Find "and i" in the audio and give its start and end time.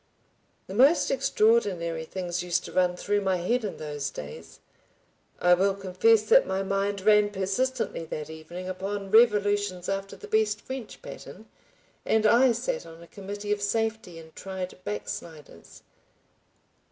12.03-12.51